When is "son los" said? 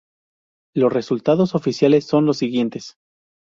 2.07-2.37